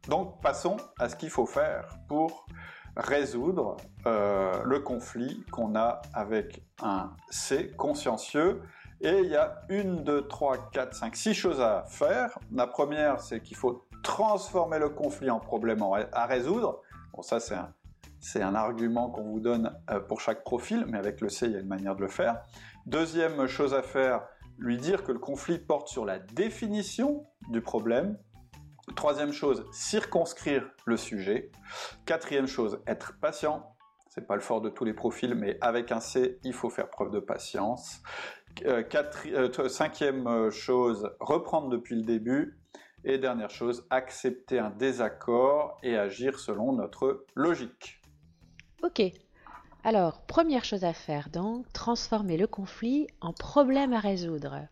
[0.07, 2.45] Donc passons à ce qu'il faut faire pour
[2.95, 8.62] résoudre euh, le conflit qu'on a avec un C consciencieux.
[8.99, 12.40] Et il y a une, deux, trois, quatre, cinq, six choses à faire.
[12.51, 16.82] La première, c'est qu'il faut transformer le conflit en problème à résoudre.
[17.13, 21.29] Bon, ça, c'est un, argument qu'on vous donne euh, pour chaque profil, mais avec le
[21.29, 22.41] C, il y a une manière de le faire.
[22.88, 24.23] Deuxième chose à faire,
[24.57, 28.18] lui dire que le conflit porte sur la définition du problème
[28.96, 31.52] Troisième chose, circonscrire le sujet.
[32.05, 33.76] Quatrième chose, être patient.
[34.10, 36.90] C'est pas le fort de tous les profils, mais avec un C, il faut faire
[36.90, 38.02] preuve de patience.
[38.66, 38.84] Euh,
[39.27, 42.57] euh, cinquième euh, chose, reprendre depuis le début.
[43.04, 48.01] Et dernière chose, accepter un désaccord et agir selon notre logique.
[48.84, 49.01] Ok.
[49.84, 54.68] Alors, première chose à faire donc, transformer le conflit en problème à résoudre.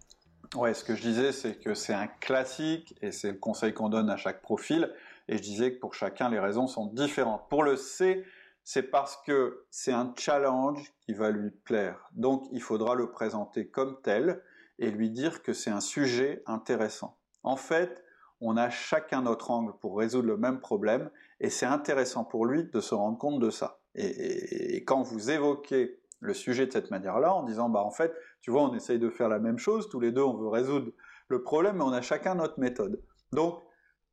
[0.53, 3.89] Ouais, ce que je disais, c'est que c'est un classique et c'est le conseil qu'on
[3.89, 4.93] donne à chaque profil.
[5.27, 7.49] Et je disais que pour chacun, les raisons sont différentes.
[7.49, 8.23] Pour le C,
[8.63, 12.09] c'est parce que c'est un challenge qui va lui plaire.
[12.13, 14.41] Donc, il faudra le présenter comme tel
[14.79, 17.17] et lui dire que c'est un sujet intéressant.
[17.43, 18.03] En fait,
[18.41, 22.65] on a chacun notre angle pour résoudre le même problème et c'est intéressant pour lui
[22.65, 23.79] de se rendre compte de ça.
[23.95, 28.13] Et, et quand vous évoquez le sujet de cette manière-là, en disant, bah en fait,
[28.41, 30.91] tu vois, on essaye de faire la même chose, tous les deux, on veut résoudre
[31.27, 33.01] le problème, mais on a chacun notre méthode.
[33.31, 33.61] Donc,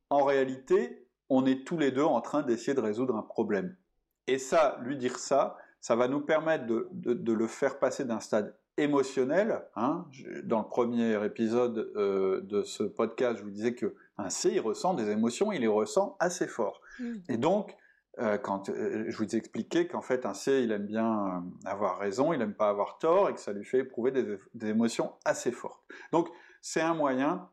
[0.09, 3.75] en réalité, on est tous les deux en train d'essayer de résoudre un problème.
[4.27, 8.57] Et ça, lui dire ça, ça va nous permettre de, le faire passer d'un stade
[8.77, 9.63] émotionnel.
[9.75, 10.05] Hein.
[10.43, 14.59] Dans le premier épisode euh, de ce podcast, je vous disais que un C, il
[14.61, 16.81] ressent des émotions, il les ressent assez fort.
[16.99, 17.13] Mmh.
[17.29, 17.75] Et donc,
[18.19, 21.39] euh, quand euh, je vous ai expliqué qu'en fait un C il aime bien euh,
[21.65, 25.13] avoir raison, il aime pas avoir tort et que ça lui fait éprouver des, émotions
[25.25, 25.83] assez fortes.
[26.11, 26.29] Donc
[26.61, 27.49] c'est un moyen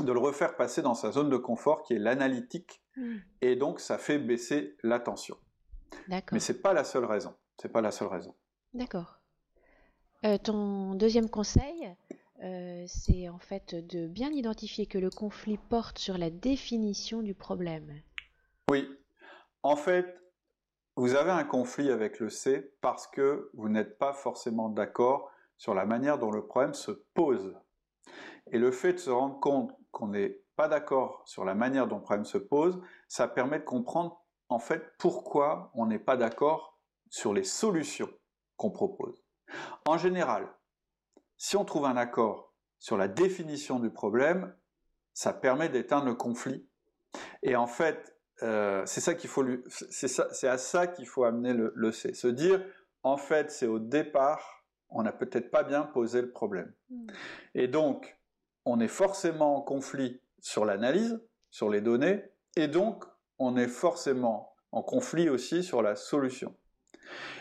[0.00, 3.16] de le refaire passer dans sa zone de confort qui est l'analytique hmm.
[3.40, 5.38] et donc ça fait baisser la tension.
[6.08, 6.34] D'accord.
[6.34, 7.34] Mais c'est pas la seule raison.
[7.58, 8.34] C'est pas la seule raison.
[8.74, 9.18] D'accord.
[10.42, 11.96] ton deuxième conseil,
[12.86, 18.02] c'est en fait de bien identifier que le conflit porte sur la définition du problème.
[18.70, 18.86] Oui,
[19.62, 20.20] en fait,
[20.96, 25.74] vous avez un conflit avec le C parce que vous n'êtes pas forcément d'accord sur
[25.74, 27.54] la manière dont le problème se pose.
[28.52, 31.96] Et le fait de se rendre compte qu'on n'est pas d'accord sur la manière dont
[31.96, 36.78] le problème se pose, ça permet de comprendre en fait pourquoi on n'est pas d'accord
[37.10, 38.10] sur les solutions
[38.56, 39.22] qu'on propose.
[39.86, 40.48] En général,
[41.36, 44.54] si on trouve un accord sur la définition du problème,
[45.12, 46.68] ça permet d'éteindre le conflit.
[47.42, 51.92] Et en fait, euh, c'est ça qu'il faut c'est à ça qu'il faut amener le,
[51.92, 52.14] C.
[52.14, 52.62] Se dire,
[53.02, 56.72] en fait, c'est au départ, on n'a peut-être pas bien posé le problème.
[56.90, 57.06] Hmm.
[57.54, 58.16] Et donc,
[58.64, 61.20] on est forcément en conflit sur l'analyse,
[61.50, 62.24] sur les données,
[62.56, 63.04] et donc,
[63.38, 66.54] on est forcément en conflit aussi sur la solution.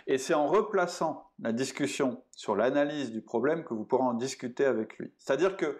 [0.08, 4.66] Et c'est en replaçant la discussion sur l'analyse du problème que vous pourrez en discuter
[4.66, 5.12] avec lui.
[5.18, 5.80] C'est-à-dire que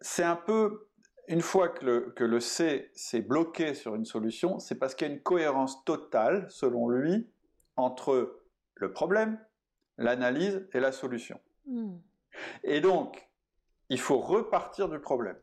[0.00, 0.85] c'est un peu
[1.28, 5.14] une fois que le, C s'est bloqué sur une solution, c'est parce qu'il y a
[5.14, 7.28] une cohérence totale, selon lui,
[7.76, 8.40] entre
[8.74, 9.38] le problème,
[9.98, 11.40] l'analyse et la solution.
[11.66, 11.96] Hmm.
[12.62, 13.28] Et donc,
[13.88, 15.38] il faut repartir du problème.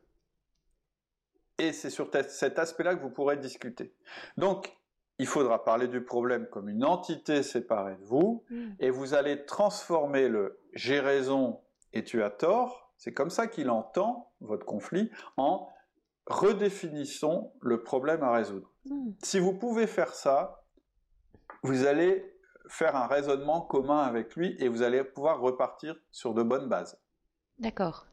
[1.58, 3.94] Et c'est sur cet aspect-là que vous pourrez discuter.
[4.38, 4.76] Donc,
[5.20, 8.72] il faudra parler du problème comme une entité séparée de vous, hmm.
[8.80, 11.62] et vous allez transformer le j'ai raison
[11.94, 15.70] et tu as tort, c'est comme ça qu'il entend votre conflit en
[16.28, 18.72] redéfinissons le problème à résoudre.
[18.86, 19.12] Hmm.
[19.22, 20.66] Si vous pouvez faire ça,
[21.64, 22.34] vous allez
[22.68, 27.00] faire un raisonnement commun avec lui et vous allez pouvoir repartir sur de bonnes bases.
[27.60, 28.08] D'accord.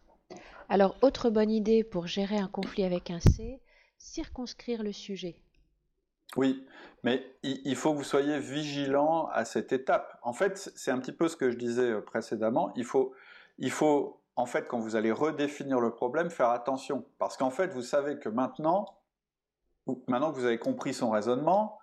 [0.69, 3.61] Alors, autre bonne idée pour gérer un conflit avec un C,
[3.99, 5.37] circonscrire le sujet.
[6.37, 6.65] Oui,
[7.03, 10.19] mais il faut que vous soyez vigilant à cette étape.
[10.23, 12.73] En fait, c'est un petit peu ce que je disais précédemment.
[12.77, 13.13] Il faut,
[13.59, 17.05] il faut en fait, quand vous allez redéfinir le problème, faire attention.
[17.19, 18.87] Parce qu'en fait, vous savez que maintenant,
[20.09, 21.79] maintenant que vous avez compris son raisonnement,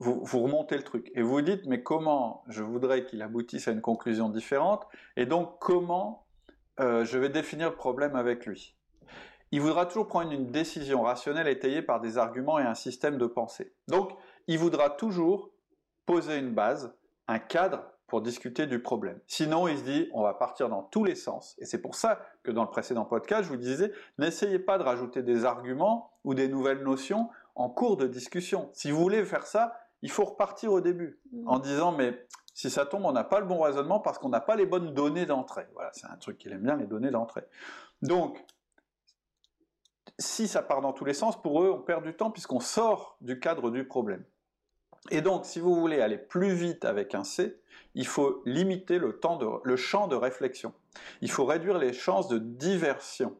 [0.00, 1.10] vous, remontez le truc.
[1.14, 4.86] Et vous vous dites, mais comment je voudrais qu'il aboutisse à une conclusion différente?
[5.16, 6.26] Et donc, comment
[6.80, 8.76] euh, je vais définir le problème avec lui?
[9.50, 13.26] Il voudra toujours prendre une décision rationnelle étayée par des arguments et un système de
[13.26, 13.72] pensée.
[13.88, 14.10] Donc,
[14.48, 15.50] il voudra toujours
[16.06, 16.94] poser une base,
[17.28, 19.18] un cadre pour discuter du problème.
[19.26, 21.56] Sinon, il se dit, on va partir dans tous les sens.
[21.58, 24.84] Et c'est pour ça que dans le précédent podcast, je vous disais, n'essayez pas de
[24.84, 28.70] rajouter des arguments ou des nouvelles notions en cours de discussion.
[28.72, 31.48] Si vous voulez faire ça, il faut repartir au début mmh.
[31.48, 32.24] en disant, mais
[32.54, 34.94] si ça tombe, on n'a pas le bon raisonnement parce qu'on n'a pas les bonnes
[34.94, 35.66] données d'entrée.
[35.74, 37.42] Voilà, c'est un truc qu'il aime bien, les données d'entrée.
[38.00, 38.46] Donc,
[40.20, 43.16] si ça part dans tous les sens, pour eux, on perd du temps puisqu'on sort
[43.20, 44.24] du cadre du problème.
[45.10, 47.60] Et donc, si vous voulez aller plus vite avec un C,
[47.94, 50.72] il faut limiter le, temps de, le champ de réflexion.
[51.20, 53.36] Il faut réduire les chances de diversion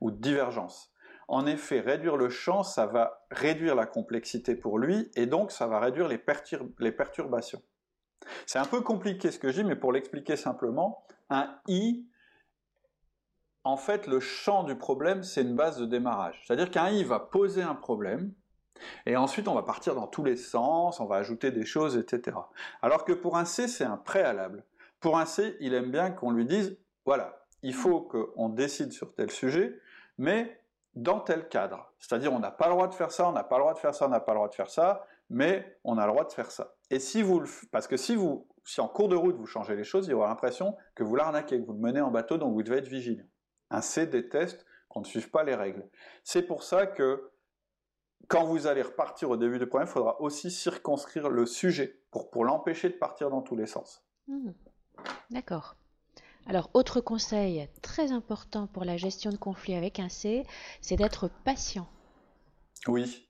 [0.00, 0.92] ou de divergence.
[1.28, 5.66] En effet, réduire le champ, ça va réduire la complexité pour lui, et donc ça
[5.66, 6.22] va réduire les,
[6.78, 7.62] les perturbations.
[8.46, 12.06] C'est un peu compliqué ce que je dis, mais pour l'expliquer simplement, un I,
[13.64, 16.42] en fait, le champ du problème, c'est une base de démarrage.
[16.44, 18.32] C'est-à-dire qu'un I va poser un problème,
[19.06, 22.36] et ensuite, on va partir dans tous les sens, on va ajouter des choses, etc.
[22.82, 24.64] Alors que pour un C, c'est un préalable.
[25.00, 29.14] Pour un C, il aime bien qu'on lui dise, voilà, il faut qu'on décide sur
[29.14, 29.78] tel sujet,
[30.18, 30.60] mais
[30.94, 31.92] dans tel cadre.
[31.98, 33.78] C'est-à-dire, on n'a pas le droit de faire ça, on n'a pas le droit de
[33.78, 36.24] faire ça, on n'a pas le droit de faire ça, mais on a le droit
[36.24, 36.74] de faire ça.
[36.90, 37.42] Et si vous,
[37.72, 40.14] parce que si vous, si en cours de route vous changez les choses, il y
[40.14, 42.88] aura l'impression que vous l'arnaquez, que vous le menez en bateau, donc vous devez être
[42.88, 43.24] vigilant.
[43.70, 45.88] Un C déteste qu'on ne suive pas les règles.
[46.22, 47.30] C'est pour ça que
[48.28, 52.30] quand vous allez repartir au début du problème, il faudra aussi circonscrire le sujet pour,
[52.30, 54.04] pour l'empêcher de partir dans tous les sens.
[54.28, 54.52] Hmm.
[55.30, 55.76] D'accord.
[56.46, 60.44] Alors, autre conseil très important pour la gestion de conflits avec un C,
[60.80, 61.88] c'est d'être patient.
[62.86, 63.28] Oui.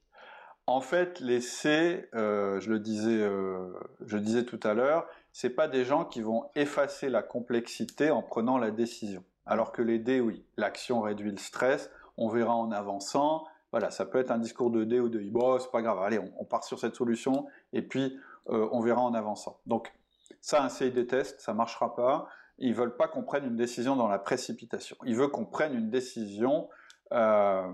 [0.66, 3.72] En fait, les C, euh, je, le disais, euh,
[4.04, 8.22] je disais tout à l'heure, c'est pas des gens qui vont effacer la complexité en
[8.22, 9.22] prenant la décision.
[9.46, 13.44] Alors que les D, oui, l'action réduit le stress, on verra en avançant,
[13.74, 15.30] voilà, ça peut être un discours de D ou de I.
[15.30, 18.16] Bon, c'est pas grave, allez, on, part sur cette solution et puis
[18.48, 19.58] euh, on verra en avançant.
[19.66, 19.92] Donc,
[20.40, 22.28] ça, un CI des tests, ça marchera pas.
[22.58, 24.96] Ils veulent pas qu'on prenne une décision dans la précipitation.
[25.04, 26.68] Ils veulent qu'on prenne une décision
[27.10, 27.66] euh,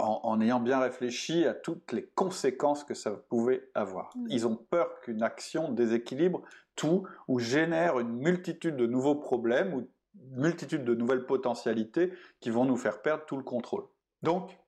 [0.00, 4.10] en, ayant bien réfléchi à toutes les conséquences que ça pouvait avoir.
[4.16, 4.26] Mmh.
[4.30, 6.42] Ils ont peur qu'une action déséquilibre
[6.74, 12.50] tout ou génère une multitude de nouveaux problèmes ou une multitude de nouvelles potentialités qui
[12.50, 13.84] vont nous faire perdre tout le contrôle.
[14.24, 14.58] Donc,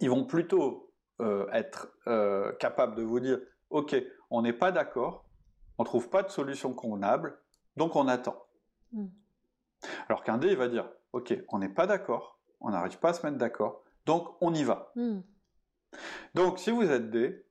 [0.00, 3.38] ils vont plutôt euh, être euh, capables de vous dire,
[3.70, 3.94] OK,
[4.30, 5.24] on n'est pas d'accord,
[5.78, 7.38] on ne trouve pas de solution convenable,
[7.76, 8.36] donc on attend.
[8.92, 9.08] Hmm.
[10.08, 13.12] Alors qu'un D, il va dire, OK, on n'est pas d'accord, on n'arrive pas à
[13.12, 14.92] se mettre d'accord, donc on y va.
[14.96, 15.20] Hmm.
[16.34, 17.44] Donc si vous êtes D,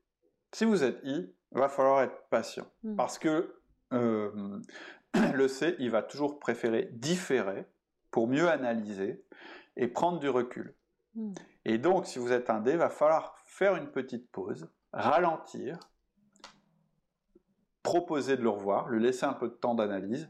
[0.52, 2.66] si vous êtes I, il va falloir être patient.
[2.84, 2.96] Hmm.
[2.96, 3.56] Parce que
[3.94, 4.60] euh,
[5.34, 7.66] le C, il va toujours préférer différer
[8.10, 9.24] pour mieux analyser
[9.78, 10.76] et prendre du recul.
[11.66, 15.80] Et donc, si vous êtes un D, il va falloir faire une petite pause, ralentir,
[17.84, 20.30] proposer de le revoir, lui laisser un peu de temps d'analyse,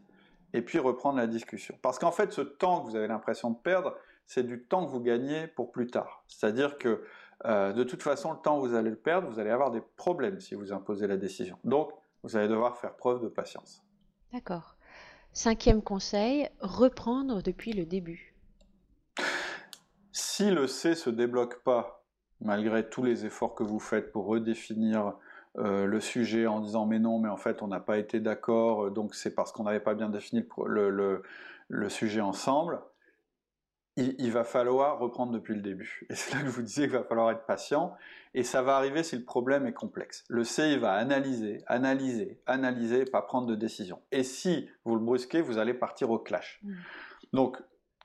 [0.54, 1.78] et puis reprendre la discussion.
[1.82, 3.96] Parce qu'en fait, ce temps que vous avez l'impression de perdre,
[4.28, 6.24] c'est du temps que vous gagnez pour plus tard.
[6.28, 7.04] C'est-à-dire que
[7.46, 9.82] euh, de toute façon, le temps que vous allez le perdre, vous allez avoir des
[9.98, 11.58] problèmes si vous imposez la décision.
[11.64, 11.92] Donc,
[12.24, 13.84] vous allez devoir faire preuve de patience.
[14.32, 14.76] D'accord.
[15.34, 18.31] Cinquième conseil, reprendre depuis le début.
[20.12, 22.04] Si le C se débloque pas,
[22.42, 25.14] malgré tous les efforts que vous faites pour redéfinir
[25.58, 28.86] euh, le sujet en disant mais non, mais en fait on n'a pas été d'accord,
[28.86, 32.82] euh, donc c'est parce qu'on n'avait pas bien défini le, sujet ensemble,
[33.98, 36.08] il, va falloir reprendre depuis le début.
[36.10, 37.94] Et c'est là que je vous disais qu'il va falloir être patient,
[38.34, 40.24] et ça va arriver si le problème est complexe.
[40.30, 44.02] Le C, il va analyser, analyser, analyser, pas prendre de décision.
[44.12, 46.62] Et si vous le brusquez, vous allez partir au clash.
[46.64, 46.74] Mmh.
[47.34, 47.62] Donc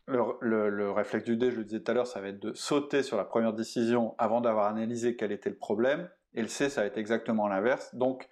[0.07, 3.03] le, réflexe du D, je le disais tout à l'heure, ça va être de sauter
[3.03, 6.09] sur la première décision avant d'avoir analysé quel était le problème.
[6.35, 7.95] Et le C, ça va être exactement l'inverse.
[7.95, 8.29] Donc,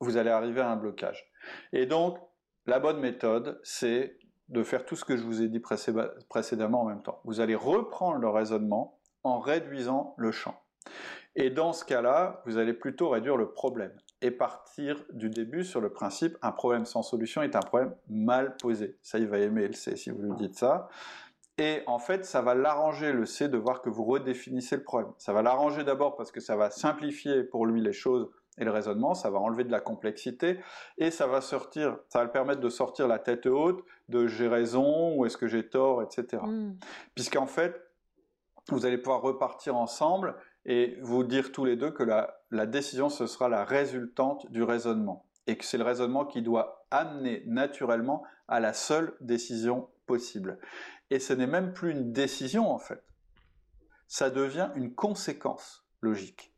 [0.00, 1.30] vous allez arriver à un blocage.
[1.72, 2.18] Et donc,
[2.66, 6.86] la bonne méthode, c'est de faire tout ce que je vous ai dit précédemment en
[6.86, 7.20] même temps.
[7.24, 10.60] Vous allez reprendre le raisonnement en réduisant le champ.
[11.36, 15.80] Et dans ce cas-là, vous allez plutôt réduire le problème et partir du début sur
[15.80, 18.98] le principe un problème sans solution est un problème mal posé.
[19.02, 20.88] Ça, il va aimer le C si vous lui dites ça.
[21.58, 25.12] Et en fait, ça va l'arranger le C de voir que vous redéfinissez le problème.
[25.18, 28.70] Ça va l'arranger d'abord parce que ça va simplifier pour lui les choses Et le
[28.70, 30.58] raisonnement, ça va enlever de la complexité
[30.98, 34.48] et ça va sortir, ça va le permettre de sortir la tête haute de j'ai
[34.48, 36.42] raison ou est-ce que j'ai tort, etc.
[36.44, 36.76] Mm.
[37.14, 37.74] Puisqu'en fait,
[38.68, 40.34] vous allez pouvoir repartir ensemble
[40.66, 44.62] et vous dire tous les deux que la, la décision, ce sera la résultante du
[44.62, 50.58] raisonnement et que c'est le raisonnement qui doit amener naturellement à la seule décision possible.
[51.10, 53.02] Et ce n'est même plus une décision en fait,
[54.06, 56.54] ça devient une conséquence logique.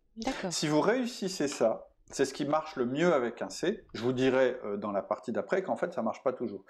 [0.50, 3.86] Si vous réussissez ça, c'est ce qui marche le mieux avec un C.
[3.94, 6.64] Je vous dirai euh, dans la partie d'après qu'en fait ça marche pas toujours.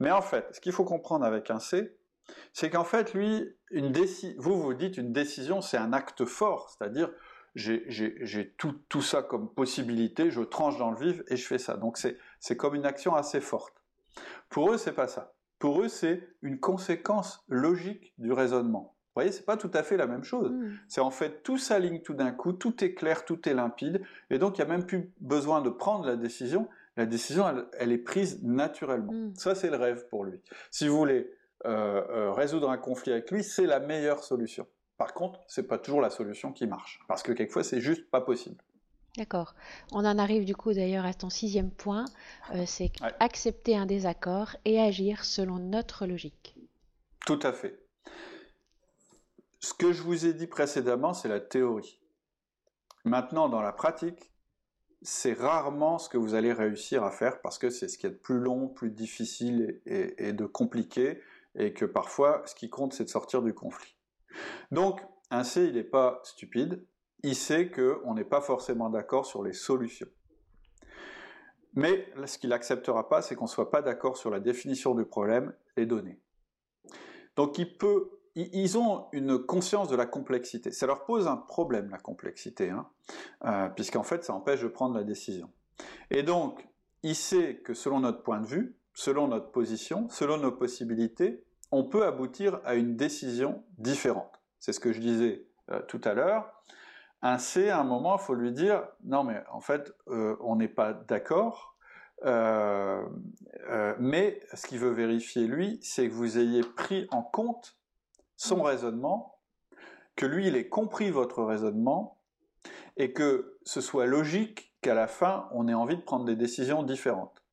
[0.00, 1.96] Mais en fait, ce qu'il faut comprendre avec un C,
[2.52, 3.92] c'est qu'en fait lui, une
[4.38, 7.10] vous vous dites une décision, c'est un acte fort, c'est-à-dire
[7.54, 11.76] j'ai tout, tout, ça comme possibilité, je tranche dans le vif et je fais ça.
[11.76, 13.74] Donc c'est comme une action assez forte.
[14.48, 15.34] Pour eux, c'est pas ça.
[15.58, 18.94] Pour eux, c'est une conséquence logique du raisonnement.
[19.18, 20.52] Vous voyez, c'est pas tout à fait la même chose.
[20.52, 20.76] Hmm.
[20.86, 24.38] C'est en fait tout s'aligne tout d'un coup, tout est clair, tout est limpide, et
[24.38, 26.68] donc il n'y a même plus besoin de prendre la décision.
[26.96, 27.44] La décision,
[27.78, 29.12] elle, est prise naturellement.
[29.12, 29.34] Hmm.
[29.34, 30.40] Ça, c'est le rêve pour lui.
[30.70, 31.32] Si vous voulez
[31.64, 34.66] euh, euh, résoudre un conflit avec lui, c'est la meilleure solution.
[34.96, 38.20] Par contre, c'est pas toujours la solution qui marche, parce que quelquefois, c'est juste pas
[38.20, 38.62] possible.
[39.16, 39.54] D'accord.
[39.90, 42.04] On en arrive du coup d'ailleurs à ton sixième point,
[42.54, 46.54] euh, c'est accepter un désaccord et agir selon notre logique.
[47.26, 47.80] Tout à fait.
[49.60, 52.00] Ce que je vous ai dit précédemment, c'est la théorie.
[53.04, 54.30] Maintenant, dans la pratique,
[55.02, 58.10] c'est rarement ce que vous allez réussir à faire parce que c'est ce qui est
[58.10, 61.20] de plus long, plus difficile et, de compliqué,
[61.54, 63.96] et que parfois, ce qui compte, c'est de sortir du conflit.
[64.70, 65.00] Donc,
[65.30, 66.84] un C, il n'est pas stupide,
[67.22, 70.08] il sait qu'on n'est pas forcément d'accord sur les solutions.
[71.74, 75.04] Mais ce qu'il n'acceptera pas, c'est qu'on ne soit pas d'accord sur la définition du
[75.04, 76.20] problème, les données.
[77.36, 77.58] Donc
[78.34, 80.72] ils ont une conscience de la complexité.
[80.72, 82.88] Ça leur pose un problème, la complexité, hein,
[83.44, 85.50] euh, puisqu'en fait, ça empêche de prendre la décision.
[86.10, 86.66] Et donc,
[87.02, 91.84] il sait que selon notre point de vue, selon notre position, selon nos possibilités, on
[91.84, 94.40] peut aboutir à une décision différente.
[94.58, 96.52] C'est ce que je disais euh, tout à l'heure.
[97.22, 100.56] Un C, à un moment, il faut lui dire non, mais en fait, euh, on
[100.56, 101.76] n'est pas d'accord.
[102.24, 103.04] Euh,
[104.00, 107.78] mais ce qu'il veut vérifier, lui, c'est que vous ayez pris en compte
[108.36, 109.38] son raisonnement,
[110.16, 112.18] que lui, il ait compris votre raisonnement,
[112.96, 116.82] et que ce soit logique qu'à la fin, on ait envie de prendre des décisions
[116.82, 117.44] différentes.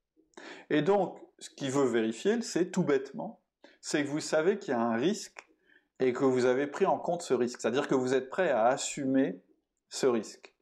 [0.71, 3.39] Et donc, ce qu'il veut vérifier, c'est tout bêtement,
[3.79, 5.47] c'est que vous savez qu'il y a un risque
[5.99, 7.61] et que vous avez pris en compte ce risque.
[7.61, 9.43] C'est-à-dire que vous êtes prêt à assumer
[9.89, 10.55] ce risque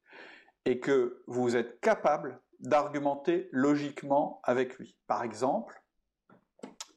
[0.66, 4.94] et que vous êtes capable d'argumenter logiquement avec lui.
[5.06, 5.82] Par exemple,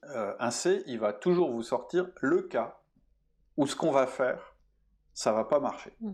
[0.09, 2.81] euh, un C, il va toujours vous sortir le cas
[3.55, 4.57] où ce qu'on va faire,
[5.13, 5.95] ça va pas marcher.
[6.01, 6.11] Hmm.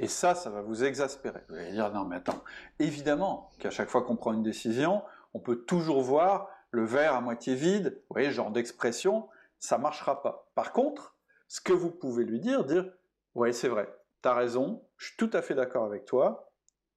[0.00, 1.40] Et ça, ça va vous exaspérer.
[1.48, 2.44] Vous allez dire, non mais attends,
[2.78, 7.20] évidemment qu'à chaque fois qu'on prend une décision, on peut toujours voir le verre à
[7.20, 10.50] moitié vide, vous voyez, genre d'expression, ça marchera pas.
[10.54, 11.16] Par contre,
[11.48, 12.90] ce que vous pouvez lui dire, dire,
[13.34, 13.88] ouais, c'est vrai,
[14.22, 16.52] tu as raison, je suis tout à fait d'accord avec toi,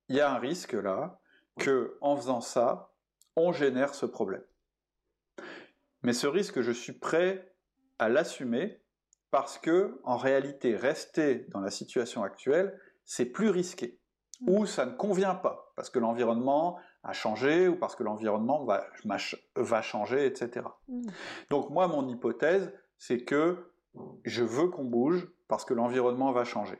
[0.09, 1.19] il y a un risque là
[1.59, 2.91] que en faisant ça,
[3.35, 4.43] on génère ce problème.
[6.03, 7.53] Mais ce risque, je suis prêt
[7.99, 8.81] à l'assumer
[9.29, 13.99] parce que en réalité, rester dans la situation actuelle, c'est plus risqué
[14.47, 18.85] ou ça ne convient pas parce que l'environnement a changé ou parce que l'environnement va,
[19.55, 20.65] va changer, etc.
[20.87, 21.01] Mmh.
[21.49, 23.71] Donc moi, mon hypothèse, c'est que
[24.23, 26.79] je veux qu'on bouge parce que l'environnement va changer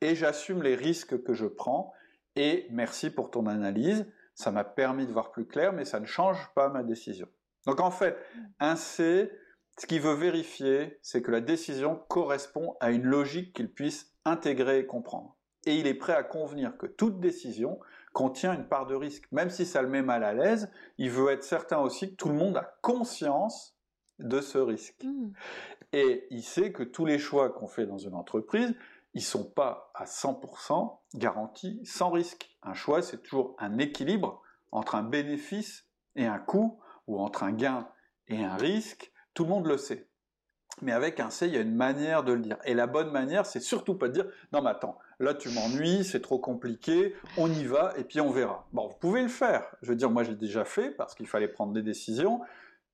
[0.00, 1.92] et j'assume les risques que je prends.
[2.36, 6.06] Et merci pour ton analyse, ça m'a permis de voir plus clair, mais ça ne
[6.06, 7.28] change pas ma décision.
[7.66, 8.16] Donc en fait,
[8.58, 9.30] un C,
[9.78, 14.80] ce qu'il veut vérifier, c'est que la décision correspond à une logique qu'il puisse intégrer
[14.80, 15.36] et comprendre.
[15.66, 17.78] Et il est prêt à convenir que toute décision
[18.12, 19.30] contient une part de risque.
[19.32, 22.28] Même si ça le met mal à l'aise, il veut être certain aussi que tout
[22.28, 23.76] le monde a conscience
[24.18, 25.02] de ce risque.
[25.04, 25.32] Mmh.
[25.92, 28.74] Et il sait que tous les choix qu'on fait dans une entreprise,
[29.14, 32.56] ils sont pas à 100% garantis sans risque.
[32.62, 37.52] Un choix, c'est toujours un équilibre entre un bénéfice et un coût, ou entre un
[37.52, 37.88] gain
[38.28, 39.12] et un risque.
[39.34, 40.08] Tout le monde le sait.
[40.80, 42.58] Mais avec un C, il y a une manière de le dire.
[42.64, 46.04] Et la bonne manière, c'est surtout pas de dire non mais attends, là tu m'ennuies,
[46.04, 48.66] c'est trop compliqué, on y va et puis on verra.
[48.72, 49.64] Bon, vous pouvez le faire.
[49.82, 52.40] Je veux dire, moi j'ai déjà fait parce qu'il fallait prendre des décisions,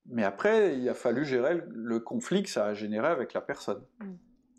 [0.06, 3.82] mais après il a fallu gérer le conflit que ça a généré avec la personne.
[4.00, 4.14] Mm.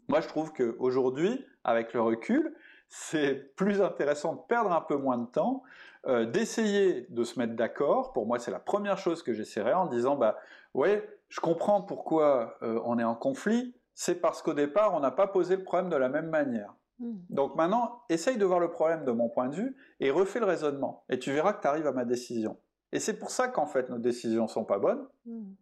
[0.09, 2.55] Moi, je trouve qu'aujourd'hui, avec le recul,
[2.89, 5.61] c'est plus intéressant de perdre un peu moins de temps,
[6.07, 8.11] euh, d'essayer de se mettre d'accord.
[8.11, 10.38] Pour moi, c'est la première chose que j'essaierai en disant, bah
[10.73, 13.75] ouais, je comprends pourquoi euh, on est en conflit.
[13.93, 16.73] C'est parce qu'au départ, on n'a pas posé le problème de la même manière.
[17.00, 17.18] Hmm.
[17.29, 20.46] Donc maintenant, essaye de voir le problème de mon point de vue et refais le
[20.46, 21.03] raisonnement.
[21.10, 22.58] Et tu verras que tu arrives à ma décision.
[22.91, 25.08] Et c'est pour ça qu'en fait nos décisions sont pas bonnes.
[25.25, 25.53] Hmm.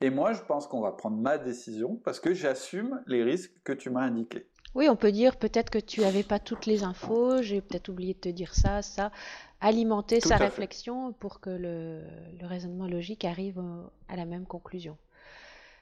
[0.00, 3.72] Et moi, je pense qu'on va prendre ma décision parce que j'assume les risques que
[3.72, 4.48] tu m'as indiqués.
[4.74, 8.14] Oui, on peut dire peut-être que tu n'avais pas toutes les infos, j'ai peut-être oublié
[8.14, 9.12] de te dire ça, ça.
[9.60, 12.02] Alimenter sa réflexion pour que le,
[12.40, 13.62] raisonnement logique arrive
[14.08, 14.96] à la même conclusion.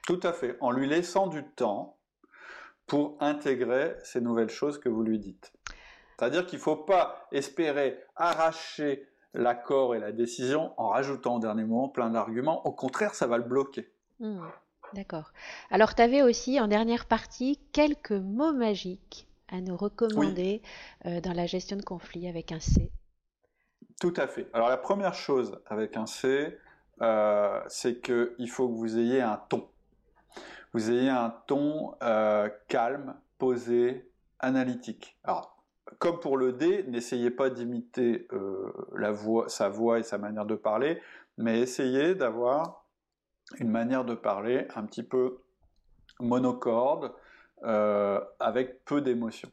[0.06, 1.96] Tout à fait, en lui laissant du temps
[2.90, 5.52] pour intégrer ces nouvelles choses que vous lui dites.
[6.18, 11.62] C'est-à-dire qu'il ne faut pas espérer arracher l'accord et la décision en rajoutant au dernier
[11.62, 12.66] moment plein d'arguments.
[12.66, 13.92] Au contraire, ça va le bloquer.
[14.18, 14.40] Hmm,
[14.92, 15.30] d'accord.
[15.70, 20.60] Alors, tu avais aussi en dernière partie quelques mots magiques à nous recommander
[21.06, 22.90] euh, dans la gestion de conflits avec un C.
[24.00, 24.48] Tout à fait.
[24.52, 26.58] Alors, la première chose avec un C,
[27.02, 29.68] euh, c'est qu'il faut que vous ayez un ton.
[30.72, 35.18] Vous ayez un ton euh, calme, posé, analytique.
[35.98, 38.72] Comme pour le D, n'essayez pas d'imiter euh,
[39.48, 41.00] sa voix et sa manière de parler,
[41.36, 42.86] mais essayez d'avoir
[43.58, 45.40] une manière de parler un petit peu
[46.20, 47.12] monocorde,
[47.64, 49.50] euh, avec peu d'émotion.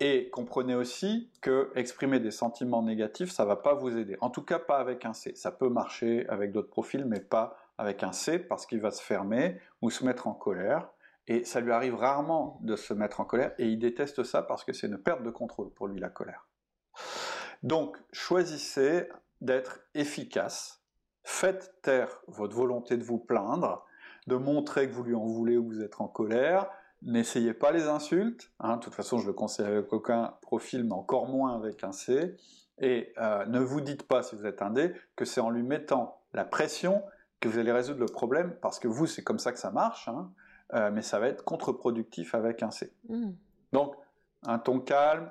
[0.00, 4.16] Et comprenez aussi que exprimer des sentiments négatifs, ça va pas vous aider.
[4.20, 5.32] En tout cas, pas avec un C.
[5.34, 9.02] Ça peut marcher avec d'autres profils, mais pas avec un C parce qu'il va se
[9.02, 10.88] fermer ou se mettre en colère.
[11.26, 14.62] Et ça lui arrive rarement de se mettre en colère, et il déteste ça parce
[14.62, 16.46] que c'est une perte de contrôle pour lui, la colère.
[17.62, 19.08] Donc, choisissez
[19.40, 20.82] d'être efficace,
[21.22, 23.86] faites taire votre volonté de vous plaindre,
[24.26, 26.68] de montrer que vous lui en voulez ou que vous êtes en colère,
[27.00, 28.76] n'essayez pas les insultes, hein.
[28.76, 32.36] de toute façon je le conseille avec aucun profil, mais encore moins avec un C,
[32.78, 35.62] et euh, ne vous dites pas, si vous êtes un D, que c'est en lui
[35.62, 37.02] mettant la pression
[37.44, 40.08] que vous allez résoudre le problème, parce que vous, c'est comme ça que ça marche,
[40.08, 40.30] hein.
[40.72, 42.90] Euh, mais ça va être contre-productif avec un C.
[43.08, 43.32] Hmm.
[43.72, 43.94] Donc,
[44.46, 45.30] un ton calme.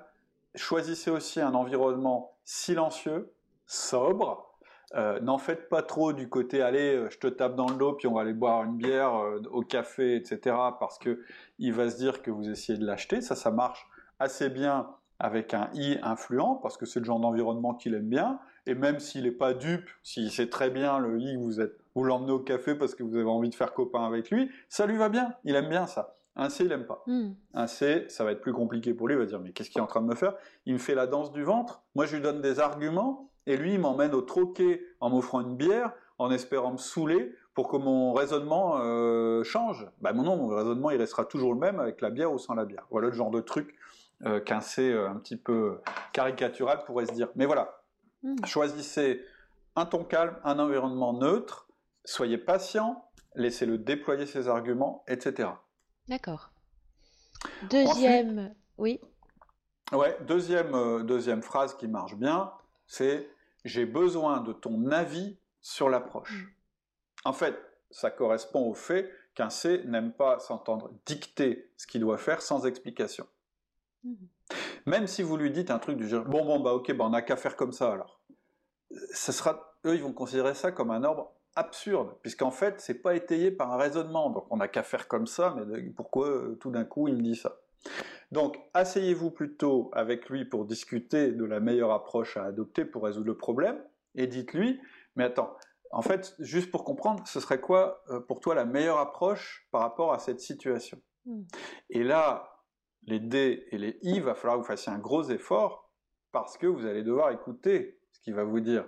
[0.53, 3.33] Choisissez aussi un environnement silencieux,
[3.65, 4.55] sobre.
[4.93, 7.93] Euh, n'en faites pas trop du côté allez, euh, je te tape dans le dos,
[7.93, 9.13] puis on va aller boire une bière
[9.49, 10.55] au café, etc.
[10.79, 11.23] Parce que
[11.57, 13.21] il va se dire que vous essayez de l'acheter.
[13.21, 13.87] Ça, ça marche
[14.19, 18.39] assez bien avec un I influent, parce que c'est le genre d'environnement qu'il aime bien.
[18.67, 22.03] Et même s'il n'est pas dupe, s'il sait très bien le I vous êtes vous
[22.03, 24.97] l'emmenez au café parce que vous avez envie de faire copain avec lui, ça lui
[24.97, 26.17] va bien, il aime bien ça.
[26.35, 27.03] Un C, il aime pas.
[27.05, 27.33] Hmm.
[27.53, 29.79] Un C, ça va être plus compliqué pour lui, il va dire mais qu'est-ce qu'il
[29.79, 30.33] est en train de me faire?
[30.65, 33.73] Il me fait la danse du ventre, moi je lui donne des arguments, et lui
[33.73, 38.13] il m'emmène au troquet en m'offrant une bière, en espérant me saouler pour que mon
[38.13, 39.87] raisonnement euh, change.
[40.01, 42.65] Bah non, mon raisonnement il restera toujours le même avec la bière ou sans la
[42.65, 42.85] bière.
[42.89, 43.75] Voilà le genre de truc
[44.25, 45.79] euh, qu'un C euh, un petit peu
[46.13, 47.29] caricatural pourrait se dire.
[47.35, 47.81] Mais voilà,
[48.23, 48.45] hmm.
[48.45, 49.21] choisissez
[49.75, 51.62] un ton calme, un environnement neutre,
[52.05, 55.49] soyez patient, laissez-le déployer ses arguments, etc.
[56.07, 56.51] D'accord.
[57.69, 58.99] Deuxième, oui.
[59.91, 62.51] Ouais, deuxième, euh, deuxième phrase qui marche bien,
[62.87, 63.29] c'est
[63.65, 66.31] j'ai besoin de ton avis sur l'approche.
[66.33, 66.47] Mm.
[67.25, 67.57] En fait,
[67.91, 72.65] ça correspond au fait qu'un C n'aime pas s'entendre dicter ce qu'il doit faire sans
[72.65, 73.27] explication.
[74.03, 74.13] Mm.
[74.85, 77.11] Même si vous lui dites un truc du genre bon bon bah ok bah on
[77.11, 78.21] n'a qu'à faire comme ça alors,
[79.13, 83.15] ce sera eux ils vont considérer ça comme un ordre absurde, puisqu'en fait, c'est pas
[83.15, 84.29] étayé par un raisonnement.
[84.29, 87.21] Donc, on n'a qu'à faire comme ça, mais pourquoi euh, tout d'un coup il me
[87.21, 87.59] dit ça?
[88.31, 93.27] Donc, asseyez-vous plutôt avec lui pour discuter de la meilleure approche à adopter pour résoudre
[93.27, 93.79] le problème,
[94.15, 94.81] et dites-lui,
[95.15, 95.55] mais attends,
[95.91, 99.81] en fait, juste pour comprendre, ce serait quoi euh, pour toi la meilleure approche par
[99.81, 100.99] rapport à cette situation?
[101.25, 101.43] Hmm.
[101.91, 102.53] Et là,
[103.05, 105.91] les D et les I, va falloir que vous fassiez un gros effort
[106.31, 108.85] parce que vous allez devoir écouter ce qu'il va vous dire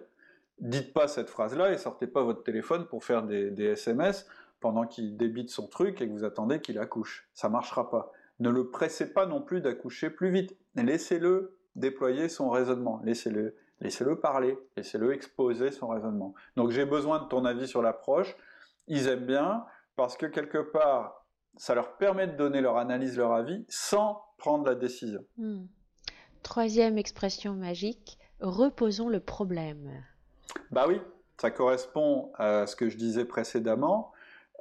[0.59, 4.27] dites pas cette phrase-là et sortez pas votre téléphone pour faire des, SMS
[4.59, 7.27] pendant qu'il débite son truc et que vous attendez qu'il accouche.
[7.33, 8.11] Ça marchera pas.
[8.39, 10.57] Ne le pressez pas non plus d'accoucher plus vite.
[10.75, 13.01] Laissez-le déployer son raisonnement.
[13.03, 14.57] Laissez-le laissez-le parler.
[14.77, 16.33] Laissez-le exposer son raisonnement.
[16.55, 18.35] Donc j'ai besoin de ton avis sur l'approche.
[18.87, 19.65] Ils aiment bien
[19.95, 21.25] parce que quelque part,
[21.57, 25.23] ça leur permet de donner leur analyse, leur avis sans prendre la décision.
[25.37, 25.65] Hmm.
[26.43, 30.03] Troisième expression magique, reposons le problème.
[30.71, 31.01] Bah oui,
[31.37, 34.11] ça correspond à ce que je disais précédemment.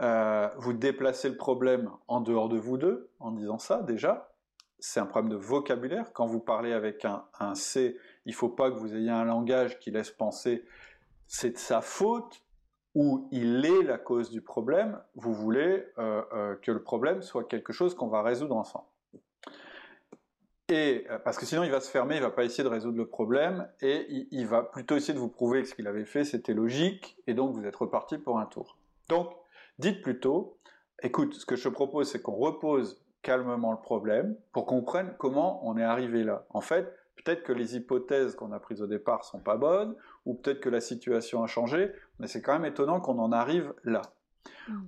[0.00, 4.30] Euh, vous déplacez le problème en dehors de vous deux, en disant ça déjà.
[4.80, 6.12] C'est un problème de vocabulaire.
[6.12, 9.78] Quand vous parlez avec un, C, il ne faut pas que vous ayez un langage
[9.78, 10.64] qui laisse penser
[11.26, 12.42] c'est de sa faute
[12.94, 15.00] ou il est la cause du problème.
[15.16, 18.86] Vous voulez euh, euh, que le problème soit quelque chose qu'on va résoudre ensemble.
[20.70, 22.96] Et euh, parce que sinon il va se fermer, il va pas essayer de résoudre
[22.96, 26.24] le problème et il, va plutôt essayer de vous prouver que ce qu'il avait fait
[26.24, 28.78] c'était logique et donc vous êtes reparti pour un tour.
[29.10, 29.30] Donc
[29.78, 30.56] dites plutôt,
[31.02, 35.66] écoute, ce que je propose c'est qu'on repose calmement le problème pour qu'on comprenne comment
[35.68, 36.46] on est arrivé là.
[36.48, 40.34] En fait, peut-être que les hypothèses qu'on a prises au départ sont pas bonnes, ou
[40.34, 44.02] peut-être que la situation a changé, mais c'est quand même étonnant qu'on en arrive là.
[44.68, 44.84] Hmm.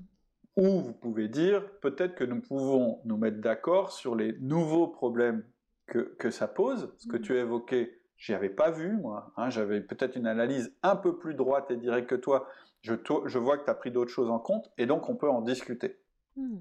[0.57, 5.45] Ou vous pouvez dire, peut-être que nous pouvons nous mettre d'accord sur les nouveaux problèmes
[5.87, 6.92] que, que ça pose.
[6.99, 7.22] Ce que hmm.
[7.22, 9.33] tu as évoqué, j'y avais pas vu, moi.
[9.37, 9.51] Hein.
[9.51, 12.49] J'avais peut-être une analyse un peu plus droite et directe que toi.
[12.83, 12.94] Je,
[13.25, 15.40] je vois que tu as pris d'autres choses en compte, et donc on peut en
[15.40, 15.99] discuter.
[16.37, 16.59] Hmm.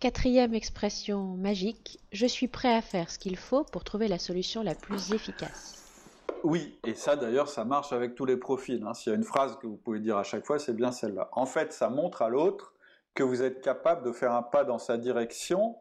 [0.00, 4.62] Quatrième expression magique, je suis prêt à faire ce qu'il faut pour trouver la solution
[4.62, 5.80] la plus efficace.
[6.42, 8.84] Oui, et ça d'ailleurs, ça marche avec tous les profils.
[8.86, 8.92] Hein.
[8.92, 11.30] S'il y a une phrase que vous pouvez dire à chaque fois, c'est bien celle-là.
[11.32, 12.74] En fait, ça montre à l'autre
[13.14, 15.76] que vous êtes capable de faire un pas dans sa direction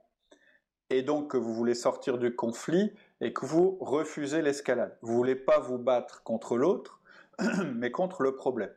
[0.89, 4.97] et donc que vous voulez sortir du conflit et que vous refusez l'escalade.
[5.01, 7.01] Vous voulez pas vous battre contre l'autre,
[7.75, 8.71] mais contre le problème.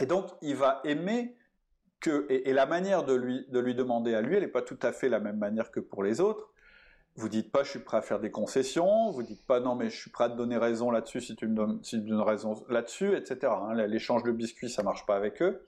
[0.00, 1.36] Et donc, il va aimer
[2.00, 4.78] que, et, la manière de lui, de lui demander à lui, elle n'est pas tout
[4.82, 6.52] à fait la même manière que pour les autres.
[7.18, 9.88] Vous dites pas je suis prêt à faire des concessions, vous dites pas non mais
[9.88, 13.54] je suis prêt à te donner raison là-dessus si tu me donnes, raison là-dessus, etc.
[13.56, 13.72] Hein.
[13.86, 15.64] L'échange de biscuits ça marche pas avec eux.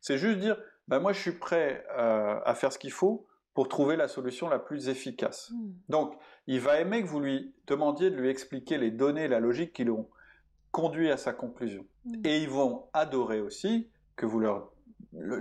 [0.00, 3.68] C'est juste dire ben moi je suis prêt euh, à faire ce qu'il faut pour
[3.68, 5.50] trouver la solution la plus efficace.
[5.52, 5.72] Hmm.
[5.88, 9.72] Donc il va aimer que vous lui demandiez de lui expliquer les données, la logique
[9.72, 10.08] qui l'ont
[10.72, 11.86] conduit à sa conclusion.
[12.04, 12.20] Hmm.
[12.24, 14.72] Et ils vont adorer aussi que vous leur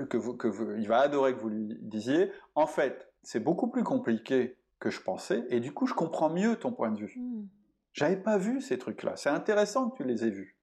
[0.09, 3.69] que, vous, que vous, il va adorer que vous lui disiez, en fait, c'est beaucoup
[3.69, 7.15] plus compliqué que je pensais, et du coup, je comprends mieux ton point de vue.
[7.17, 7.47] Hmm.
[7.93, 9.15] J'avais pas vu ces trucs-là.
[9.15, 10.57] C'est intéressant que tu les aies vus.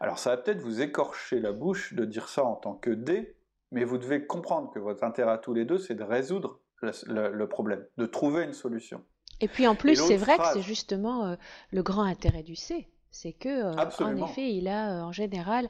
[0.00, 3.36] Alors, ça va peut-être vous écorcher la bouche de dire ça en tant que D,
[3.74, 7.44] mais vous devez comprendre que votre intérêt à tous les deux, c'est de résoudre le,
[7.46, 9.02] problème, de trouver une solution.
[9.40, 11.34] Et puis en plus, c'est vrai que c'est justement euh,
[11.72, 15.68] le grand intérêt du C c'est que euh, en effet il a euh, en général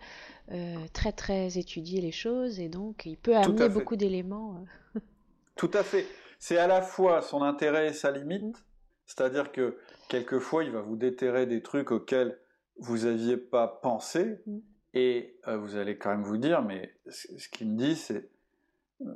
[0.94, 4.64] très très étudié les choses et donc il peut amener beaucoup d'éléments.
[5.56, 6.06] Tout à fait.
[6.38, 8.52] C'est à la fois son intérêt et sa limite, mm.
[9.04, 9.76] c'est-à-dire que
[10.08, 12.38] quelquefois il va vous déterrer des trucs auxquels
[12.78, 14.58] vous aviez pas pensé mm.
[14.94, 18.30] Et vous allez quand même vous dire mais ce qu'il me dit c'est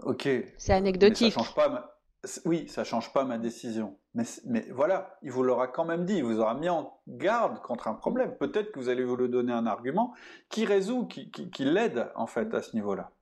[0.02, 0.28] ok.
[0.58, 1.32] C'est anecdotique.
[1.32, 1.98] ça change pas
[2.44, 3.96] oui, ça change pas ma décision.
[4.14, 7.86] Mais, voilà, il vous l'aura quand même dit, il vous aura mis en garde contre
[7.86, 8.36] un problème.
[8.36, 10.14] Peut-être que vous allez vous le donner un argument
[10.48, 13.12] qui résout, qui, l'aide en fait à ce niveau-là.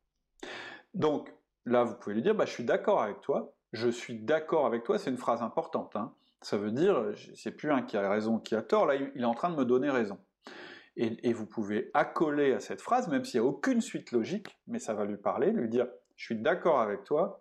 [0.94, 1.32] Donc
[1.66, 4.84] là, vous pouvez lui dire, bah, je suis d'accord avec toi, je suis d'accord avec
[4.84, 5.94] toi, c'est une phrase importante.
[5.96, 6.14] Hein.
[6.40, 9.26] Ça veut dire, c'est plus un qui a raison, qui a tort, là, il est
[9.26, 10.18] en train de me donner raison.
[10.96, 14.58] Et, et vous pouvez accoler à cette phrase, même s'il n'y a aucune suite logique,
[14.66, 17.40] mais ça va lui parler, lui dire, je suis d'accord avec toi,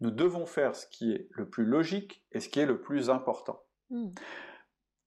[0.00, 3.10] nous devons faire ce qui est le plus logique et ce qui est le plus
[3.10, 3.62] important.
[3.90, 4.10] Hmm.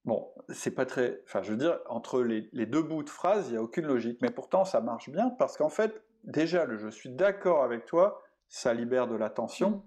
[0.06, 1.22] Bon, c'est pas très.
[1.26, 4.20] Enfin, je veux dire, entre les, deux bouts de phrase, il n'y a aucune logique.
[4.22, 8.22] Mais pourtant, ça marche bien parce qu'en fait, déjà, le je suis d'accord avec toi,
[8.48, 9.70] ça libère de la tension.
[9.70, 9.82] Hmm.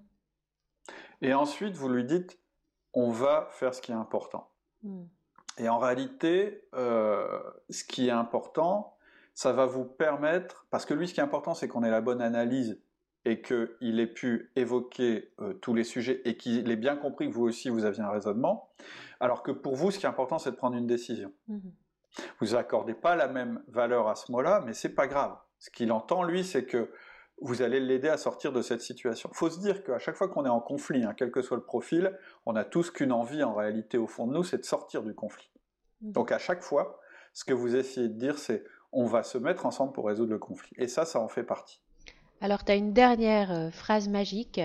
[1.22, 2.38] Et ensuite, vous lui dites,
[2.92, 4.50] on va faire ce qui est important.
[4.82, 5.04] Hmm.
[5.58, 8.96] Et en réalité, euh, ce qui est important,
[9.34, 12.00] ça va vous permettre, parce que lui, ce qui est important, c'est qu'on ait la
[12.00, 12.80] bonne analyse
[13.24, 17.34] et qu'il ait pu évoquer euh, tous les sujets et qu'il ait bien compris que
[17.34, 18.70] vous aussi vous aviez un raisonnement,
[19.20, 21.32] alors que pour vous ce qui est important c'est de prendre une décision.
[21.48, 21.72] Mhm.
[22.40, 25.36] Vous accordez pas la même valeur à ce mot-là, mais c'est pas grave.
[25.58, 26.90] Ce qu'il entend lui c'est que
[27.40, 29.30] vous allez l'aider à sortir de cette situation.
[29.32, 31.56] Il faut se dire qu'à chaque fois qu'on est en conflit, hein, quel que soit
[31.56, 34.64] le profil, on a tous qu'une envie en réalité au fond de nous, c'est de
[34.64, 35.50] sortir du conflit.
[36.02, 36.12] Mhm.
[36.12, 37.00] Donc à chaque fois,
[37.32, 40.38] ce que vous essayez de dire c'est on va se mettre ensemble pour résoudre le
[40.38, 40.72] conflit.
[40.76, 41.80] Et ça, ça en fait partie.
[42.40, 44.60] Alors tu as une dernière euh, phrase magique.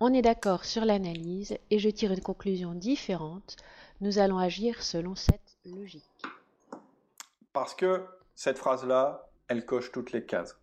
[0.00, 3.56] On est d'accord sur l'analyse et je tire une conclusion différente.
[4.00, 6.04] Nous allons agir selon cette logique.
[7.52, 10.58] Parce que cette phrase-là, elle coche toutes les cases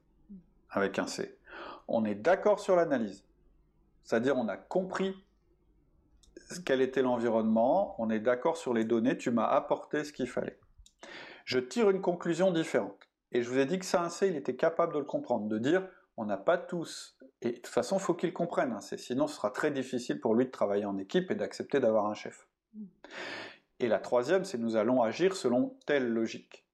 [0.71, 1.37] avec un C.
[1.87, 3.25] On est d'accord sur l'analyse.
[4.03, 5.15] C'est-à-dire on a compris
[6.65, 10.59] quel était l'environnement, on est d'accord sur les données, tu m'as apporté ce qu'il fallait.
[11.45, 13.07] Je tire une conclusion différente.
[13.31, 15.87] Et je vous ai dit que ça, il était capable de le comprendre, de dire
[16.15, 19.69] on n'a pas tous, et de toute façon, faut qu'il comprenne, sinon ce sera très
[19.69, 22.47] difficile pour lui de travailler en équipe et d'accepter d'avoir un chef.
[23.79, 26.65] Et la troisième, c'est nous allons agir selon telle logique.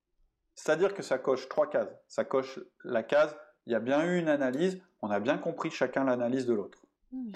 [0.56, 1.94] C'est-à-dire que ça coche trois cases.
[2.08, 5.72] Ça coche la case, il y a bien eu une analyse, on a bien compris
[5.72, 6.86] chacun l'analyse de l'autre.
[7.12, 7.32] Mm.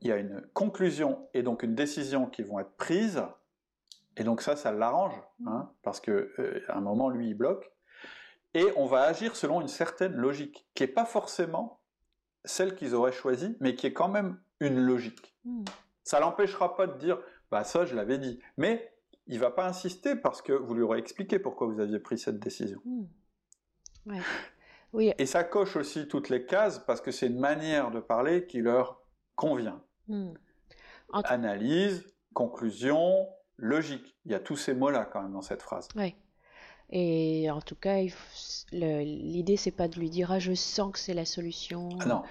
[0.00, 3.22] Il y a une conclusion et donc une décision qui vont être prises,
[4.16, 5.14] et donc ça, ça l'arrange,
[5.46, 7.72] hein, parce qu'à euh, un moment, lui, il bloque
[8.54, 11.80] et on va agir selon une certaine logique, qui n'est pas forcément
[12.44, 15.36] celle qu'ils auraient choisie, mais qui est quand même une logique.
[15.44, 15.64] Hmm.
[16.02, 17.18] Ça l'empêchera pas de dire,
[17.50, 18.92] bah ça je l'avais dit, mais
[19.26, 22.38] il va pas insister parce que vous lui aurez expliqué pourquoi vous aviez pris cette
[22.38, 22.80] décision.
[22.84, 23.04] Hmm.
[24.92, 25.12] Oui.
[25.18, 28.60] Et ça coche aussi toutes les cases parce que c'est une manière de parler qui
[28.60, 29.02] leur
[29.34, 29.82] convient.
[30.08, 30.32] Hmm.
[31.12, 34.16] Analyse, conclusion, logique.
[34.24, 35.88] Il y a tous ces mots-là quand même dans cette phrase.
[35.96, 36.14] Oui.
[36.90, 37.98] Et en tout cas,
[38.72, 41.90] l'idée, c'est pas de lui dire ah je sens que c'est la solution.
[42.00, 42.22] Ah non.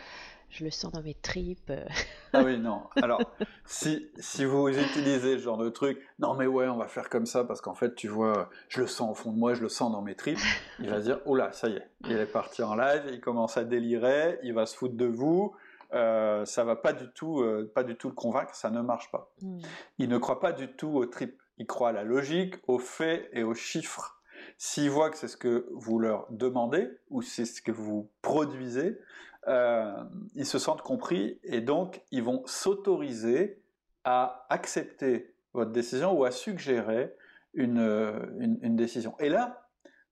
[0.49, 1.71] Je le sens dans mes tripes.
[2.33, 2.83] ah oui, non.
[3.01, 3.21] Alors,
[3.65, 7.25] si, si vous utilisez ce genre de truc, non mais ouais, on va faire comme
[7.25, 9.69] ça parce qu'en fait, tu vois, je le sens au fond de moi, je le
[9.69, 10.39] sens dans mes tripes,
[10.79, 13.57] il va se dire, oula, ça y est, il est parti en live, il commence
[13.57, 15.53] à délirer, il va se foutre de vous,
[15.93, 19.11] euh, ça va pas du tout, euh, pas du tout le convaincre, ça ne marche
[19.11, 19.31] pas.
[19.41, 19.59] Hmm.
[19.97, 23.29] Il ne croit pas du tout aux tripes, il croit à la logique, aux faits
[23.33, 24.21] et aux chiffres.
[24.57, 28.99] S'il voit que c'est ce que vous leur demandez ou c'est ce que vous produisez,
[29.47, 30.03] euh,
[30.35, 33.61] ils se sentent compris et donc ils vont s'autoriser
[34.03, 37.13] à accepter votre décision ou à suggérer
[37.53, 39.15] une, une décision.
[39.19, 39.67] Et là,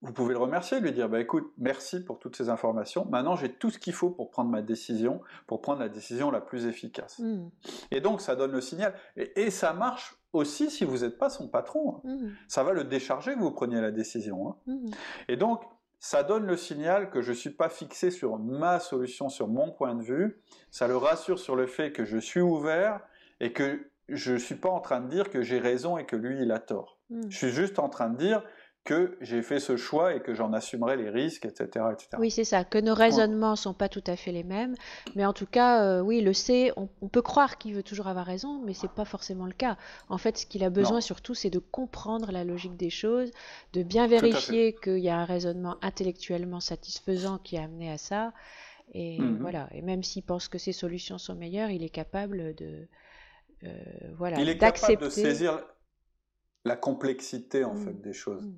[0.05, 3.05] vous pouvez le remercier, lui dire bah, écoute, merci pour toutes ces informations.
[3.05, 6.41] Maintenant, j'ai tout ce qu'il faut pour prendre ma décision, pour prendre la décision la
[6.41, 7.19] plus efficace.
[7.19, 7.49] Hmm.
[7.91, 8.93] Et donc, ça donne le signal.
[9.15, 12.01] Et, ça marche aussi si vous n'êtes pas son patron.
[12.05, 12.17] Hein.
[12.17, 12.29] Hmm.
[12.47, 14.49] Ça va le décharger que vous preniez la décision.
[14.49, 14.55] Hein.
[14.67, 14.85] Hmm.
[15.27, 15.63] Et donc,
[15.99, 19.71] ça donne le signal que je ne suis pas fixé sur ma solution, sur mon
[19.71, 20.41] point de vue.
[20.71, 23.01] Ça le rassure sur le fait que je suis ouvert
[23.39, 26.15] et que je ne suis pas en train de dire que j'ai raison et que
[26.15, 26.99] lui, il a tort.
[27.29, 28.43] Je suis juste en train de dire
[28.85, 31.85] que j'ai fait ce choix et que j'en assumerai les risques, etc.
[31.91, 32.09] etc.
[32.19, 34.75] Oui, c'est ça, que nos raisonnements ne sont pas tout à fait les mêmes,
[35.15, 38.25] mais en tout cas, euh, oui, le C, on, peut croire qu'il veut toujours avoir
[38.25, 39.75] raison, mais c'est pas forcément le cas.
[40.07, 43.31] En fait, ce qu'il a besoin surtout, c'est de comprendre la logique des choses,
[43.73, 48.33] de bien vérifier qu'il y a un raisonnement intellectuellement satisfaisant qui a amené à ça,
[48.93, 49.39] et mhm.
[49.41, 49.67] voilà.
[49.73, 52.87] Et même s'il pense que ses solutions sont meilleures, il est capable de,
[53.63, 53.69] euh,
[54.15, 55.63] voilà, il est capable de saisir
[56.65, 58.01] la complexité en fait mm.
[58.01, 58.43] des choses.
[58.43, 58.55] Mm.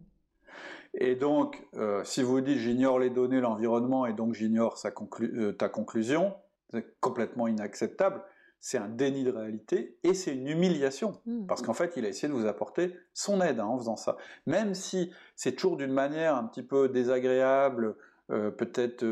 [1.00, 4.82] Et donc, euh, si vous dites j'ignore les données, l'environnement, et donc j'ignore
[5.22, 6.34] euh, ta conclusion,
[6.72, 8.24] c'est complètement inacceptable.
[8.60, 11.22] C'est un déni de réalité et c'est une humiliation.
[11.28, 11.46] Hmm.
[11.46, 14.18] Parce qu'en fait, il a essayé de vous apporter son aide hein, en faisant ça.
[14.48, 17.96] Même si c'est toujours d'une manière un petit peu désagréable,
[18.32, 19.06] euh, peut-être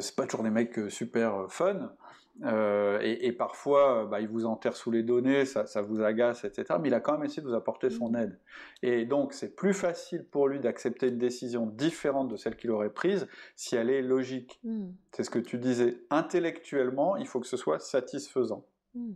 [0.00, 1.92] c'est pas toujours des mecs super fun,
[2.42, 6.78] euh, et, parfois, euh, bah, il vous enterre sous les données, ça, vous agace, etc.
[6.80, 8.16] Mais il a quand même essayé de vous apporter son mm.
[8.16, 8.40] aide.
[8.82, 12.92] Et donc, c'est plus facile pour lui d'accepter une décision différente de celle qu'il aurait
[12.92, 14.58] prise si elle est logique.
[14.64, 14.90] Mm.
[15.12, 16.02] C'est ce que tu disais.
[16.10, 18.66] Intellectuellement, il faut que ce soit satisfaisant.
[18.94, 19.12] Mm.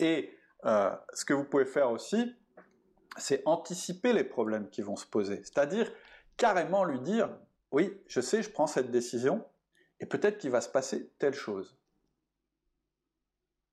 [0.00, 0.30] Et
[0.64, 2.34] euh, ce que vous pouvez faire aussi,
[3.18, 5.36] c'est anticiper les problèmes qui vont se poser.
[5.44, 5.92] C'est-à-dire
[6.38, 7.28] carrément lui dire,
[7.72, 9.44] oui, je sais, je prends cette décision,
[10.00, 11.76] et peut-être qu'il va se passer telle chose.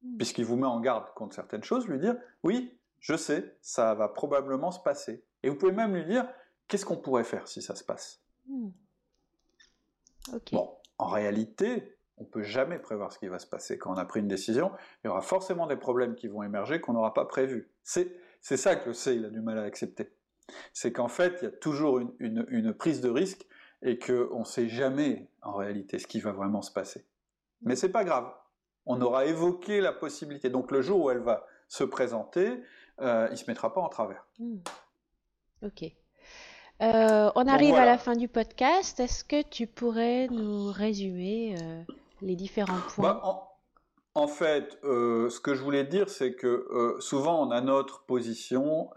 [0.01, 0.17] Hmm.
[0.17, 4.07] puisqu'il vous met en garde contre certaines choses, lui dire oui, je sais, ça va
[4.07, 5.23] probablement se passer.
[5.43, 6.27] Et vous pouvez même lui dire
[6.67, 8.21] qu'est-ce qu'on pourrait faire si ça se passe?
[8.47, 8.69] Hmm.
[10.51, 13.77] Bon, en réalité, on ne peut jamais prévoir ce qui va se passer.
[13.77, 14.71] Quand on a pris une décision,
[15.03, 17.69] il y aura forcément des problèmes qui vont émerger qu'on n'aura pas prévus.
[17.83, 20.12] C'est, ça que le C, il a du mal à accepter.
[20.73, 23.45] C'est qu'en fait, il y a toujours une, une prise de risque
[23.81, 27.05] et qu'on ne sait jamais en réalité ce qui va vraiment se passer.
[27.62, 28.31] Mais c'est pas grave,
[28.89, 30.49] on aura évoqué la possibilité.
[30.49, 32.60] Donc le jour où elle va se présenter,
[32.99, 34.25] euh, il ne se mettra pas en travers.
[34.39, 34.58] Hmm.
[35.63, 35.84] Ok.
[36.82, 38.99] Euh, on arrive à la fin du podcast.
[38.99, 41.84] Est-ce que tu pourrais nous résumer euh,
[42.21, 43.13] les différents points?
[43.13, 43.45] Bah,
[44.15, 48.89] en, fait, ce que je voulais dire, c'est que souvent on a notre position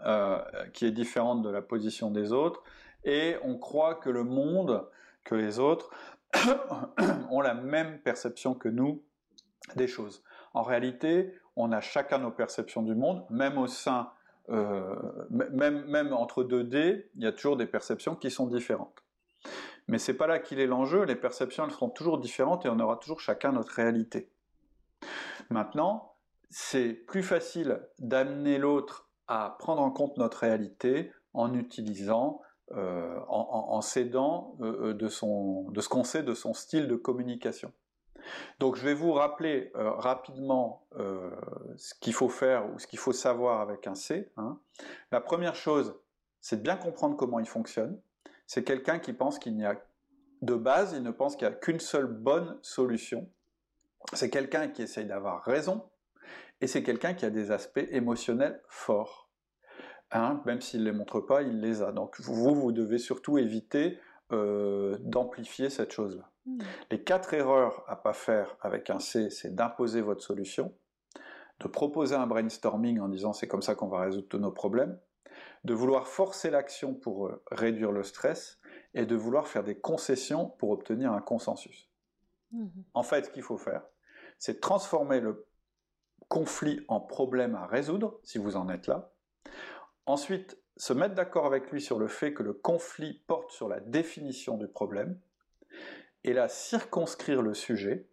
[0.73, 2.63] qui est différente de la position des autres,
[3.05, 4.85] et on croit que le monde,
[5.23, 5.91] que les autres,
[7.29, 9.03] ont la même perception que nous
[9.75, 10.23] des choses.
[10.53, 13.57] En réalité, on a chacun nos perceptions du monde, même
[14.49, 14.95] euh,
[16.11, 19.03] entre deux d il y a toujours des perceptions qui sont différentes.
[19.87, 22.79] Mais c'est pas là qu'il est l'enjeu, les perceptions elles seront toujours différentes et on
[22.79, 24.29] aura toujours chacun notre réalité.
[25.49, 26.15] Maintenant,
[26.49, 33.81] c'est plus facile d'amener l'autre à prendre en compte notre réalité en utilisant, euh, en,
[33.81, 37.73] s'aidant euh, de ce qu'on sait de son style de communication.
[38.59, 41.31] Donc je vais vous rappeler euh, rapidement euh,
[41.77, 44.31] ce qu'il faut faire ou ce qu'il faut savoir avec un C.
[44.37, 44.59] Hein.
[45.11, 45.95] La première chose,
[46.41, 47.99] c'est de bien comprendre comment il fonctionne.
[48.47, 49.81] C'est quelqu'un qui pense qu'il n'y a
[50.41, 53.29] de base, il ne pense qu'il n'y a qu'une seule bonne solution.
[54.13, 55.89] C'est quelqu'un qui essaye d'avoir raison
[56.59, 59.29] et c'est quelqu'un qui a des aspects émotionnels forts.
[60.11, 60.43] Hein.
[60.45, 61.91] même s'il ne les montre pas, il les a.
[61.91, 63.99] Donc vous, vous devez surtout éviter
[64.31, 66.29] euh, d'amplifier cette chose-là.
[66.45, 66.59] Hmm.
[66.91, 70.73] Les quatre erreurs à pas faire avec un C, c'est d'imposer votre solution,
[71.59, 74.99] de proposer un brainstorming en disant c'est comme ça qu'on va résoudre tous nos problèmes,
[75.63, 78.59] de vouloir forcer l'action pour euh, réduire le stress
[78.93, 81.89] et de vouloir faire des concessions pour obtenir un consensus.
[82.51, 82.67] Hmm.
[82.93, 83.83] En fait, ce qu'il faut faire,
[84.37, 85.45] c'est transformer le
[86.27, 89.13] conflit en problème à résoudre, si vous en êtes là.
[90.05, 93.79] Ensuite, se mettre d'accord avec lui sur le fait que le conflit porte sur la
[93.79, 95.19] définition du problème.
[96.23, 98.07] Et là, circonscrire le sujet,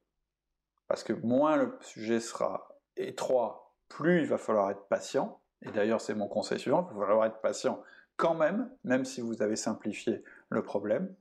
[0.88, 5.40] parce que moins le sujet sera étroit, plus il va falloir être patient.
[5.62, 7.82] Et d'ailleurs, c'est mon conseil suivant, il va falloir être patient
[8.16, 11.14] quand même, même si vous avez simplifié le problème.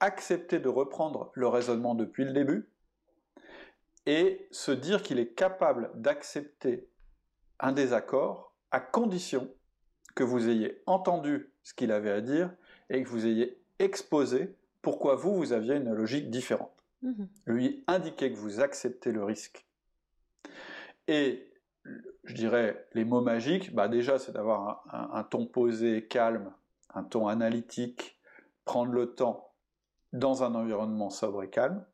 [0.00, 2.68] Accepter de reprendre le raisonnement depuis le début
[4.06, 6.88] et se dire qu'il est capable d'accepter
[7.60, 9.52] un désaccord à condition
[10.14, 12.50] que vous ayez entendu ce qu'il avait à dire
[12.90, 16.72] et que vous ayez exposé pourquoi vous, vous aviez une logique différente.
[17.02, 19.66] Mmh Lui indiquer que vous acceptez le risque.
[21.06, 21.48] Et
[22.24, 26.52] je dirais, les mots magiques, bah déjà, c'est d'avoir un, ton posé, calme,
[26.94, 28.18] un ton analytique,
[28.64, 29.54] prendre le temps
[30.12, 31.84] dans un environnement sobre et calme.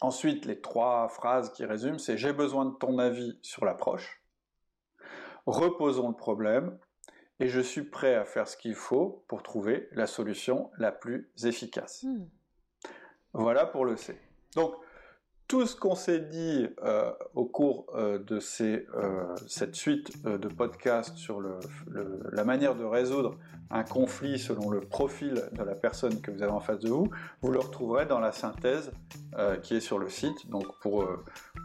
[0.00, 4.22] Ensuite, les trois phrases qui résument, c'est j'ai besoin de ton avis sur l'approche,
[5.46, 6.78] reposons le problème,
[7.40, 11.30] et je suis prêt à faire ce qu'il faut pour trouver la solution la plus
[11.42, 12.04] efficace.
[12.04, 12.26] Hmm.
[13.32, 14.18] Voilà pour le C.
[14.54, 14.74] Donc,
[15.50, 21.16] tout ce qu'on s'est dit euh, au cours euh, de euh, cette suite de podcasts
[21.16, 21.42] sur
[22.32, 23.36] la manière de résoudre
[23.68, 27.10] un conflit selon le profil de la personne que vous avez en face de vous,
[27.42, 28.92] vous le retrouverez dans la synthèse
[29.62, 30.48] qui est sur le site.
[30.50, 31.04] Donc pour,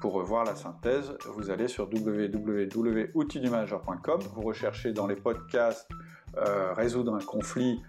[0.01, 5.89] pour voir la synthèse, vous allez sur www.outildumanager.com, vous recherchez dans les podcasts
[6.75, 7.81] résoudre un conflit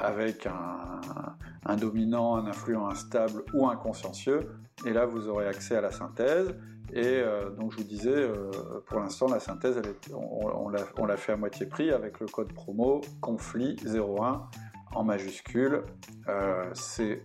[0.00, 4.48] avec un, dominant, un influent instable ou un consciencieux.
[4.86, 6.54] Et là, vous aurez accès à la synthèse.
[6.92, 8.50] Et euh, donc, je vous disais, euh,
[8.86, 9.80] pour l'instant, la synthèse,
[10.12, 14.46] on, l'a fait à moitié prix avec le code promo conflit 01
[14.94, 15.82] en majuscule.
[16.28, 17.22] Euh, C-O-N-F-L-I-T.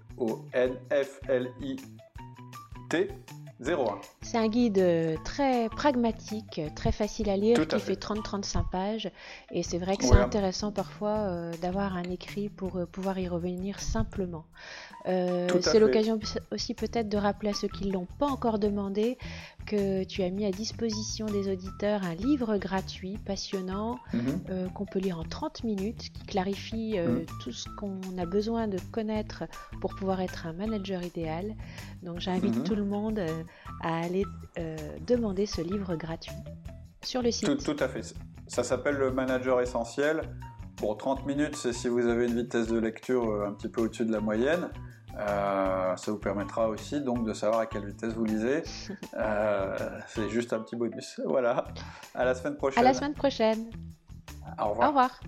[3.66, 4.00] 01.
[4.22, 9.12] C'est un guide euh, très pragmatique, très facile à lire, qui fait, 30-35 pages.
[9.52, 13.28] Et c'est vrai que c'est intéressant parfois euh, d'avoir un écrit pour euh, pouvoir y
[13.28, 14.46] revenir simplement.
[15.06, 16.20] c'est l'occasion
[16.52, 19.18] aussi peut-être de rappeler à ceux qui ne l'ont pas encore demandé
[19.66, 24.70] que tu as mis à disposition des auditeurs un livre gratuit, passionnant, mhm.
[24.74, 27.26] qu'on peut lire en 30 minutes, qui clarifie mhm.
[27.42, 29.44] tout ce qu'on a besoin de connaître
[29.82, 31.56] pour pouvoir être un manager idéal.
[32.04, 32.64] Donc j'invite mhm.
[32.64, 33.20] tout le monde
[33.82, 34.26] à aller
[34.58, 36.32] euh, demander ce livre gratuit
[37.04, 37.64] sur le site.
[37.64, 38.16] Tout, à fait.
[38.48, 40.22] Ça s'appelle le manager essentiel.
[40.76, 43.82] Pour 30 minutes, c'est si vous avez une vitesse de lecture euh, un petit peu
[43.82, 44.70] au-dessus de la moyenne.
[45.20, 48.62] Euh, ça vous permettra aussi donc de savoir à quelle vitesse vous lisez.
[50.08, 51.20] c'est juste un petit bonus.
[51.26, 51.66] Voilà.
[52.14, 52.80] À la semaine prochaine.
[52.80, 53.70] À la semaine prochaine.
[54.60, 54.88] Au revoir.
[54.88, 55.20] Au revoir.